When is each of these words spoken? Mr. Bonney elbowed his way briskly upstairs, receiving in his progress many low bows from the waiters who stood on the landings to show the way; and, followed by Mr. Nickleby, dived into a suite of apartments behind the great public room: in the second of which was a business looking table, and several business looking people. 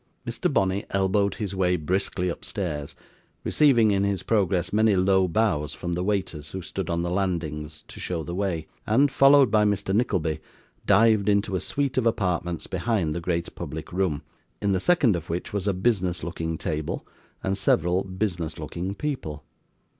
Mr. 0.25 0.51
Bonney 0.51 0.83
elbowed 0.89 1.35
his 1.35 1.55
way 1.55 1.75
briskly 1.75 2.27
upstairs, 2.27 2.95
receiving 3.43 3.91
in 3.91 4.03
his 4.03 4.23
progress 4.23 4.73
many 4.73 4.95
low 4.95 5.27
bows 5.27 5.73
from 5.75 5.93
the 5.93 6.03
waiters 6.03 6.49
who 6.49 6.61
stood 6.63 6.89
on 6.89 7.03
the 7.03 7.09
landings 7.11 7.83
to 7.87 7.99
show 7.99 8.23
the 8.23 8.33
way; 8.33 8.65
and, 8.87 9.11
followed 9.11 9.51
by 9.51 9.63
Mr. 9.63 9.93
Nickleby, 9.93 10.39
dived 10.87 11.29
into 11.29 11.55
a 11.55 11.59
suite 11.59 11.99
of 11.99 12.07
apartments 12.07 12.65
behind 12.65 13.13
the 13.13 13.21
great 13.21 13.53
public 13.53 13.93
room: 13.93 14.23
in 14.59 14.71
the 14.71 14.79
second 14.79 15.15
of 15.15 15.29
which 15.29 15.53
was 15.53 15.67
a 15.67 15.71
business 15.71 16.23
looking 16.23 16.57
table, 16.57 17.05
and 17.43 17.55
several 17.55 18.03
business 18.03 18.57
looking 18.57 18.95
people. 18.95 19.43